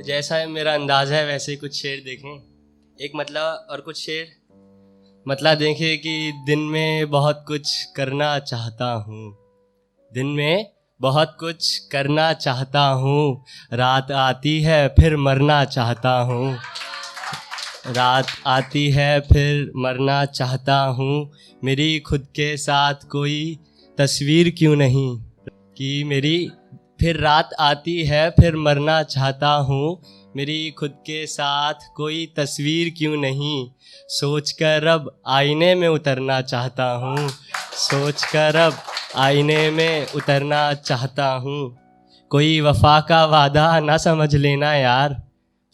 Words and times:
तो 0.00 0.04
जैसा 0.04 0.46
मेरा 0.46 0.74
अंदाज़ 0.74 1.12
है, 1.12 1.26
वैसे 1.26 1.52
ही 1.52 1.58
कुछ 1.58 1.82
शेर 1.82 2.02
देखें। 2.04 2.42
एक 3.00 3.12
मतलब 3.16 3.66
और 3.70 3.80
कुछ 3.80 4.06
शेर। 4.06 4.28
मतलब 5.28 5.58
देखें 5.58 5.98
कि 5.98 6.32
दिन 6.46 6.58
में 6.58 7.10
बहुत 7.10 7.44
कुछ 7.48 7.84
करना 7.96 8.38
चाहता 8.38 8.92
हूँ। 8.92 9.36
दिन 10.12 10.26
में 10.26 10.72
बहुत 11.00 11.36
कुछ 11.40 11.78
करना 11.78 12.32
चाहता 12.32 12.88
हूँ। 12.88 13.44
रात 13.72 14.12
आती 14.12 14.62
है, 14.62 14.88
फिर 14.88 15.16
मरना 15.16 15.64
चाहता 15.64 16.20
हूँ। 16.20 16.58
रात 17.86 18.26
आती 18.46 18.90
है, 18.90 19.20
फिर 19.20 19.72
मरना 19.76 20.24
चाहता 20.24 20.80
हूँ। 20.80 21.32
मेरी 21.64 22.00
खुद 22.00 22.20
के 22.20 22.56
साथ 22.56 22.94
कोई 22.94 23.58
तस्वीर 23.98 24.54
क्यों 24.58 24.76
नहीं? 24.76 25.20
कि 25.76 26.04
मेरी 26.04 26.50
फिर 27.00 27.16
रात 27.16 27.50
आती 27.60 28.04
है, 28.04 28.30
फिर 28.30 28.56
मरना 28.56 29.02
चाहता 29.02 29.48
हूँ। 29.48 30.02
मेरी 30.36 30.70
खुद 30.70 30.90
के 30.90 31.26
साथ 31.26 31.74
कोई 31.96 32.32
तस्वीर 32.36 32.94
क्यों 32.98 33.16
नहीं? 33.16 33.70
सोच 34.08 34.50
कर 34.50 34.86
अब 34.86 35.20
आईने 35.26 35.74
में 35.74 35.88
उतरना 35.88 36.40
चाहता 36.40 36.84
हूँ। 36.84 37.28
सोच 37.72 38.24
कर 38.24 38.56
अब 38.56 38.72
आईने 39.16 39.70
में 39.70 40.06
उतरना 40.14 40.74
चाहता 40.74 41.32
हूँ। 41.32 41.78
कोई 42.30 42.60
वफा 42.60 43.00
का 43.00 43.24
वादा 43.24 43.80
ना 43.80 43.96
समझ 43.96 44.34
लेना 44.34 44.74
यार। 44.74 45.22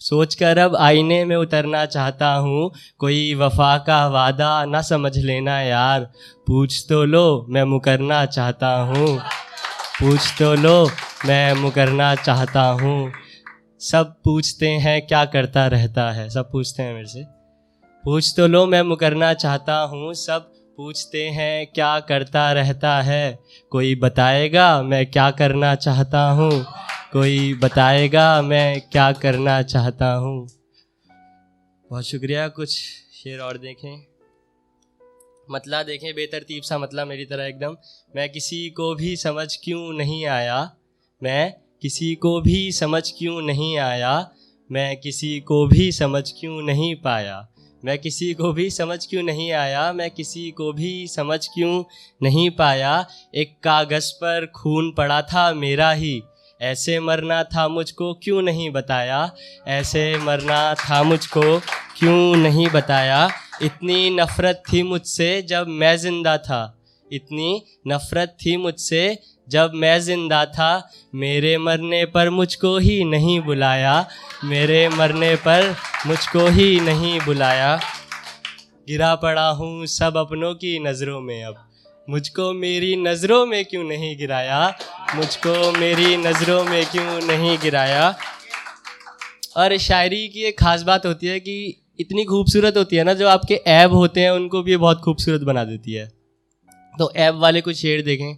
सोच 0.00 0.34
कर 0.34 0.58
अब 0.58 0.76
आईने 0.76 1.24
में 1.24 1.36
उतरना 1.36 1.86
चाहता 1.86 2.32
हूँ। 2.34 2.72
कोई 2.98 3.34
वफा 3.34 3.78
का 3.78 4.06
वादा 4.06 4.64
ना 4.64 4.82
समझ 4.82 5.18
लेना 5.18 5.60
यार। 5.60 6.00
पूछ 6.46 6.86
तो 6.88 7.04
लो, 7.04 7.46
मैं 7.48 7.64
मुकरना 7.64 8.26
चाहता 8.26 8.76
हूँ। 8.76 9.20
पूछ 10.00 10.20
तो 10.38 10.54
लो, 10.54 10.90
मैं 11.26 11.52
मुकरना 11.54 12.14
चाहता 12.14 12.62
हूँ। 12.62 13.12
सब 13.80 14.16
पूछते 14.24 14.68
हैं 14.68 15.06
क्या 15.06 15.24
करता 15.24 15.66
रहता 15.66 16.12
है, 16.12 16.30
सब 16.30 16.50
पूछते 16.52 16.82
हैं 16.82 16.94
मेरे 16.94 17.06
से। 17.06 17.24
पूछ 18.04 18.34
तो 18.36 18.46
लो, 18.46 18.66
मैं 18.66 18.82
मुकरना 18.82 19.34
चाहता 19.34 19.78
हूँ, 19.78 20.14
सब 20.14 20.52
पूछते 20.76 21.28
हैं 21.28 21.66
क्या 21.66 22.00
करता 22.00 22.52
रहता 22.52 23.02
है। 23.02 23.38
कोई 23.70 23.94
बताएगा, 23.94 24.82
मैं 24.82 25.06
क्या 25.06 25.30
करना 25.30 25.74
चाहता 25.74 26.30
हूँ। 26.30 26.66
कोई 27.12 27.54
बताएगा, 27.54 28.42
मैं 28.42 28.80
क्या 28.80 29.12
करना 29.12 29.62
चाहता 29.62 30.12
हूँ। 30.14 30.48
बहुत 31.90 32.04
शुक्रिया, 32.04 32.48
कुछ 32.48 32.70
शेर 33.14 33.40
और 33.40 33.58
देखें। 33.58 34.15
मतला 35.50 35.82
देखें, 35.82 36.14
बेतरतीब 36.14 36.62
सा 36.62 36.78
मतला 36.78 37.04
मेरी 37.04 37.24
तरह 37.24 37.44
एकदम। 37.44 37.76
मैं 38.16 38.28
किसी 38.32 38.70
को 38.70 38.94
भी 38.94 39.16
समझ 39.16 39.56
क्यों 39.64 39.92
नहीं 39.92 40.26
आया? 40.26 40.70
मैं 41.22 41.54
किसी 41.82 42.14
को 42.14 42.40
भी 42.40 42.72
समझ 42.72 43.12
क्यों 43.18 43.42
नहीं 43.42 43.78
आया? 43.78 44.30
मैं 44.72 44.96
किसी 44.96 45.40
को 45.40 45.66
भी 45.66 45.92
समझ 45.92 46.32
क्यों 46.40 46.62
नहीं 46.62 46.94
पाया? 46.94 47.48
मैं 47.84 47.98
किसी 47.98 48.34
को 48.34 48.52
भी 48.52 48.70
समझ 48.70 49.06
क्यों 49.06 49.22
नहीं 49.22 49.52
आया? 49.52 49.92
मैं 49.92 50.10
किसी 50.10 50.50
को 50.50 50.72
भी 50.72 51.06
समझ 51.06 51.46
क्यों 51.46 51.84
नहीं 52.22 52.50
पाया? 52.50 53.06
एक 53.34 53.56
कागज़ 53.62 54.12
पर 54.12 54.46
खून 54.46 54.92
पड़ा 54.92 55.22
था 55.22 55.52
मेरा 55.52 55.92
ही। 55.92 56.22
ऐसे 56.62 57.00
मरना 57.00 57.44
था 57.44 57.68
मुझको 57.68 58.14
क्यों 58.14 58.42
नहीं 58.42 58.70
बताया? 58.70 59.34
ऐसे 59.68 60.18
मरना 60.18 60.74
था 60.74 61.02
मुझको 61.02 61.58
क्यों 61.98 62.36
नहीं 62.36 62.68
बताया? 62.68 63.28
इतनी 63.62 64.10
नफ़रत 64.10 64.62
थी 64.72 64.82
मुझसे 64.82 65.42
जब 65.42 65.66
मैं 65.68 65.96
ज़िंदा 65.96 66.36
था। 66.38 66.72
इतनी 67.10 67.62
नफ़रत 67.88 68.36
थी 68.46 68.56
मुझसे 68.56 69.18
जब 69.48 69.72
मैं 69.74 69.98
ज़िंदा 70.00 70.44
था। 70.44 70.90
मेरे 71.14 71.56
मरने 71.58 72.04
पर 72.04 72.30
मुझको 72.30 72.76
ही 72.78 73.04
नहीं 73.04 73.40
बुलाया। 73.40 73.94
मेरे 74.44 74.88
मरने 74.88 75.34
पर 75.36 75.74
मुझको 76.06 76.46
ही 76.48 76.80
नहीं 76.80 77.20
बुलाया। 77.20 77.76
गिरा 78.88 79.14
पड़ा 79.14 79.48
हूँ 79.48 79.86
सब 79.86 80.16
अपनों 80.16 80.54
की 80.54 80.78
नज़रों 80.78 81.20
में 81.20 81.44
अब। 81.44 81.62
मुझको 82.10 82.52
मेरी 82.52 82.94
नज़रों 82.96 83.44
में 83.46 83.64
क्यों 83.64 83.84
नहीं 83.84 84.16
गिराया? 84.18 84.78
मुझको 85.14 85.72
मेरी 85.72 86.16
नज़रों 86.16 86.64
में 86.64 86.84
क्यों 86.86 87.20
नहीं 87.26 87.58
गिराया? 87.58 88.14
और 89.56 89.76
शायरी 89.78 90.28
की 90.28 90.42
एक 90.42 90.58
ख़ास 90.60 90.82
बात 90.82 91.06
होती 91.06 91.26
है 91.26 91.40
कि 91.40 91.82
इतनी 92.00 92.24
खूबसूरत 92.24 92.76
होती 92.76 92.96
है 92.96 93.04
ना, 93.04 93.14
जो 93.14 93.28
आपके 93.28 93.54
ऐब 93.54 93.92
होते 93.92 94.20
हैं, 94.20 94.30
उनको 94.30 94.62
भी 94.62 94.76
बहुत 94.76 95.00
खूबसूरत 95.00 95.40
बना 95.40 95.64
देती 95.64 95.92
है। 95.92 96.12
तो 96.98 97.12
ऐब 97.16 97.34
वाले 97.34 97.60
कुछ 97.60 97.76
शेर 97.76 98.02
देखें। 98.02 98.36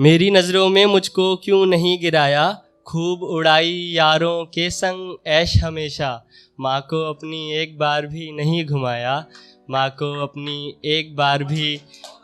मेरी 0.00 0.30
नज़रों 0.30 0.68
में 0.68 0.86
मुझको 0.86 1.36
क्यों 1.36 1.66
नहीं 1.66 2.00
गिराया? 2.00 2.62
खूब 2.86 3.22
उड़ाई 3.22 3.72
यारों 3.72 4.44
के 4.44 4.70
संग 4.70 5.16
ऐश 5.26 5.62
हमेशा। 5.64 6.24
माँ 6.60 6.80
को 6.80 7.10
अपनी 7.10 7.52
एक 7.52 7.78
बार 7.78 8.06
भी 8.06 8.32
नहीं 8.32 8.66
घुमाया। 8.66 9.26
माँ 9.70 9.90
को 9.90 10.22
अपनी 10.22 10.76
एक 10.84 11.16
बार 11.16 11.44
भी 11.44 11.80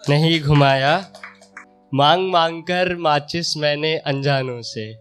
नहीं 0.08 0.40
घुमाया। 0.40 1.12
मांग 1.94 2.32
मांग 2.32 2.62
कर 2.62 2.96
माचिस 2.96 3.56
मैंने 3.56 3.96
अनजानों 3.96 4.62
से। 4.62 4.96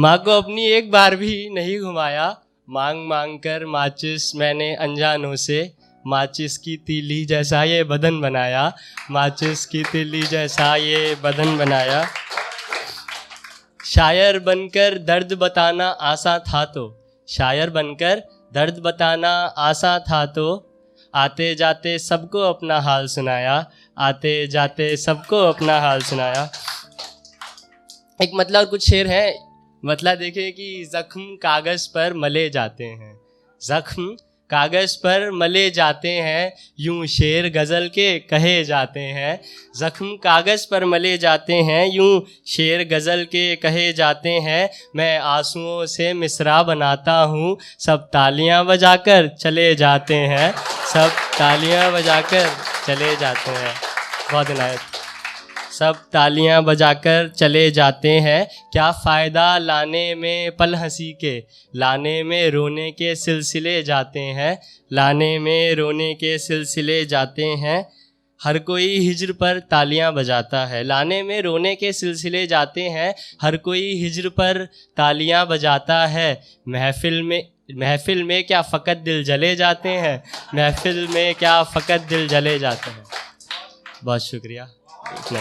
माँ 0.00 0.18
को 0.18 0.30
अपनी 0.30 0.66
एक 0.66 0.90
बार 0.90 1.16
भी 1.16 1.50
नहीं 1.50 1.80
घुमाया। 1.80 2.38
मांग 2.70 3.06
मांग 3.08 3.38
कर 3.38 3.64
माचिस 3.66 4.34
मैंने 4.36 4.74
अनजानों 4.76 5.34
से, 5.36 5.72
माचिस 6.04 6.56
की 6.58 6.76
तीली 6.76 7.24
जैसा 7.24 7.62
ये 7.64 7.82
बदन 7.84 8.20
बनाया, 8.20 8.72
माचिस 9.10 9.64
की 9.66 9.82
तीली 9.84 10.22
जैसा 10.22 10.74
ये 10.76 11.14
बदन 11.24 11.56
बनाया। 11.58 12.04
शायर 13.86 14.38
बनकर 14.38 14.98
दर्द 14.98 15.32
बताना 15.32 15.88
आसा 15.88 16.38
था 16.38 16.64
तो 16.64 16.86
शायर 17.28 17.70
बनकर 17.70 18.22
दर्द 18.54 18.78
बताना 18.78 19.32
आसा 19.60 19.98
था 20.00 20.24
तो 20.28 20.48
आते 21.14 21.54
जाते 21.54 21.98
सबको 21.98 22.40
अपना 22.44 22.80
हाल 22.80 23.06
सुनाया, 23.08 23.64
आते 23.98 24.46
जाते 24.46 24.96
सबको 24.98 25.44
अपना 25.44 25.80
हाल 25.80 26.02
सुनाया। 26.02 26.50
एक 28.20 28.30
मतलब 28.34 28.68
कुछ 28.68 28.90
शेर 28.90 29.06
है 29.06 29.28
मतलब 29.82 30.18
देखे 30.18 30.50
कि 30.50 30.84
जख्म 30.94 31.22
कागज़ 31.36 31.88
पर 31.88 32.14
मले 32.14 32.48
जाते 32.50 32.84
हैं। 32.84 33.14
जख्म 33.60 34.16
कागज़ 34.50 34.96
पर 34.96 35.30
मले 35.30 35.70
जाते 35.70 36.08
हैं, 36.08 36.52
यूँ 36.80 37.06
शेर 37.06 37.48
गज़ल 37.48 37.86
के 37.88 38.18
कहे 38.20 38.64
जाते 38.64 39.00
हैं। 39.00 39.40
ज़ख्म 39.76 40.16
कागज़ 40.16 40.66
पर 40.70 40.84
मले 40.84 41.16
जाते 41.18 41.54
हैं, 41.54 41.86
यूँ 41.86 42.26
शेर 42.46 42.84
गज़ल 42.84 43.24
के 43.24 43.56
कहे 43.56 43.92
जाते 43.92 44.28
हैं। 44.28 44.68
मैं 44.96 45.18
आंसुओं 45.18 45.86
से 45.86 46.12
मिसरा 46.14 46.62
बनाता 46.62 47.20
हूँ, 47.22 47.56
सब 47.78 48.08
तालियाँ 48.12 48.64
बजाकर 48.66 49.28
चले 49.36 49.74
जाते 49.74 50.14
हैं, 50.14 50.52
सब 50.94 51.10
तालियाँ 51.38 51.92
बजाकर 51.92 52.50
चले 52.86 53.16
जाते 53.16 53.50
हैं। 53.50 53.74
बहुत 54.32 54.50
इनायत 54.50 54.89
सब 55.78 55.96
तालियाँ 56.12 56.62
बजाकर 56.62 57.28
चले 57.28 57.70
जाते 57.70 58.08
हैं। 58.08 58.50
क्या 58.72 58.92
फ़ायदा 58.92 59.58
लाने 59.58 60.14
में 60.14 60.56
पल 60.56 60.74
हँसी 60.74 61.12
के? 61.12 61.44
लाने 61.76 62.22
में 62.22 62.50
रोने 62.50 62.90
के 62.90 63.14
सिलसिले 63.16 63.82
जाते 63.82 64.20
हैं। 64.20 64.62
लाने 64.92 65.38
में 65.38 65.74
रोने 65.74 66.14
के 66.14 66.38
सिलसिले 66.38 67.04
जाते 67.04 67.44
हैं। 67.44 67.92
हर 68.44 68.58
कोई 68.58 68.98
हिजर 68.98 69.32
पर 69.32 69.58
तालियाँ 69.58 70.12
बजाता 70.12 70.66
है। 70.66 70.84
लाने 70.84 71.22
में 71.22 71.42
रोने 71.42 71.74
के 71.74 71.92
सिलसिले 71.92 72.46
जाते 72.46 72.82
हैं। 72.82 73.14
हर 73.42 73.56
कोई 73.56 73.94
हिजर 73.94 74.28
पर 74.28 74.68
तालियाँ 74.96 75.46
बजाता 75.46 76.06
है। 76.06 76.42
महफिल 76.68 77.22
में 77.22 77.48
महफिल 77.74 78.24
में 78.24 78.44
क्या 78.44 78.62
फ़कत 78.62 78.96
दिल 78.96 79.24
जले 79.24 79.56
जाते 79.56 79.88
हैं? 79.88 80.24
महफिल 80.54 81.08
में 81.08 81.34
क्या 81.34 81.62
फ़कत 81.62 82.00
दिल 82.00 82.28
जले 82.28 82.58
जाते 82.58 82.90
हैं? 82.90 83.04
बहुत 84.04 84.24
शुक्रिया। 84.24 84.70
इतना 85.18 85.40